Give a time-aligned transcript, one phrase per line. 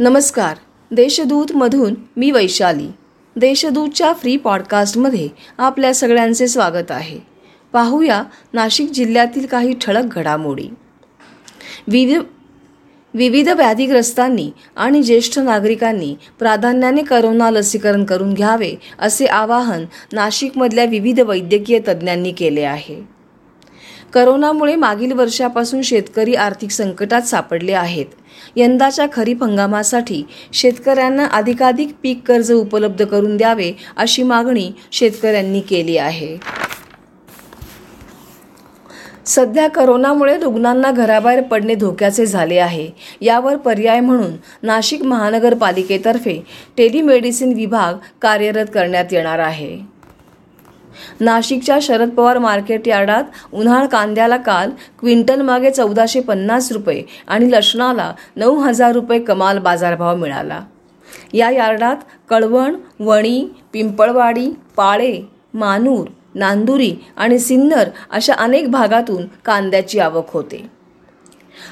[0.00, 0.56] नमस्कार.
[0.90, 2.86] देशदूतमधून मी वैशाली.
[3.36, 5.28] देशदूतच्या फ्री पॉडकास्टमध्ये
[5.58, 7.18] आपल्या सगळ्यांचे स्वागत आहे.
[7.72, 8.22] पाहूया
[8.52, 10.68] नाशिक जिल्ह्यातील काही ठळक घडामोडी.
[11.88, 12.20] विविध
[13.14, 21.78] विविध व्याधीग्रस्तांनी आणि ज्येष्ठ नागरिकांनी प्राधान्याने करोना लसीकरण करून घ्यावे असे आवाहन नाशिकमधल्या विविध वैद्यकीय
[21.88, 23.17] तज्ज्ञांनी केले आहे.
[24.14, 28.06] करोनामुळे मागील वर्षापासून शेतकरी आर्थिक संकटात सापडले आहेत.
[28.56, 30.22] यंदाच्या खरीप हंगामासाठी
[30.52, 36.36] शेतकऱ्यांना अधिकाधिक पीक कर्ज उपलब्ध करून द्यावे अशी मागणी शेतकऱ्यांनी केली आहे.
[39.26, 42.88] सध्या करोनामुळे रुग्णांना घराबाहेर पडणे धोक्याचे झाले आहे.
[43.20, 44.32] यावर पर्याय म्हणून
[44.62, 46.40] नाशिक महानगरपालिकेतर्फे
[46.76, 49.97] टेलिमेडिसिन विभाग कार्यरत करण्यात येणार आहे.
[51.20, 58.12] नाशिकच्या शरद पवार मार्केट यार्डात उन्हाळ कांद्याला काल क्विंटल मागे चौदाशे पन्नास रुपये आणि लसणाला
[58.36, 60.60] नऊ हजार रुपये कमाल बाजारभाव मिळाला.
[61.32, 61.96] या यार्डात
[62.28, 65.20] कळवण वणी पिंपळवाडी पाळे
[65.54, 70.77] मानूर नांदुरी आणि सिन्नर अशा अनेक भागातून कांद्याची आवक होते.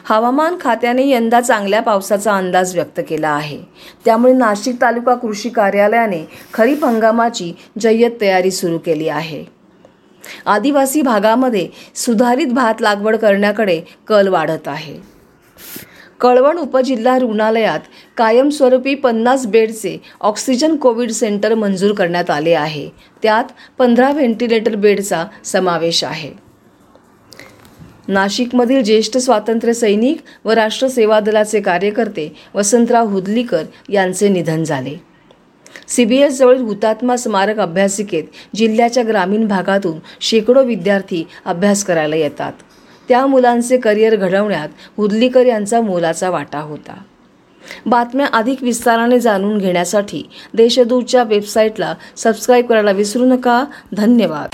[0.05, 3.59] हवामान खात्याने यंदा चांगल्या पावसाचा अंदाज व्यक्त केला आहे.
[4.05, 9.45] त्यामुळे नाशिक तालुका कृषी कार्यालयाने खरीप हंगामाची जय्यत तयारी सुरू केली आहे.
[10.47, 15.17] आदिवासी भागामध्ये सुधारित भात लागवड करण्याकडे कल वाढत आहे.
[16.21, 17.81] कळवण उपजिल्हा रुग्णालयात
[18.17, 22.89] कायमस्वरूपी पन्नास बेडचे ऑक्सिजन कोविड सेंटर मंजूर करण्यात आले आहे.
[23.23, 23.45] त्यात
[23.79, 26.46] पंधरा व्हेंटिलेटर बेडचा समावेश आहे.
[28.09, 34.95] नाशिकमधील ज्येष्ठ स्वातंत्र्य सैनिक व राष्ट्र सेवा दलाचे कार्यकर्ते वसंतराव हुदलीकर यांचे निधन झाले.
[35.89, 38.25] सी बी एसजवळील हुतात्मा स्मारक अभ्यासिकेत
[38.57, 42.53] जिल्ह्याच्या ग्रामीण भागातून शेकडो विद्यार्थी अभ्यास करायला येतात.
[43.09, 46.95] त्या मुलांचे करिअर घडवण्यात हुदलीकर यांचा मोलाचा वाटा होता.
[47.87, 50.23] बातम्या अधिक विस्ताराने जाणून घेण्यासाठी
[50.55, 53.65] देशदूतच्या वेबसाईटला सबस्क्राईब करायला विसरू नका.
[53.97, 54.49] धन्यवाद.